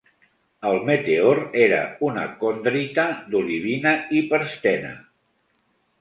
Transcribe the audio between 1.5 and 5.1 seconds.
era una condrita d'olivina-hiperstena.